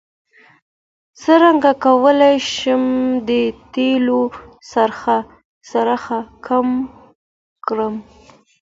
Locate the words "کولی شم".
1.83-2.83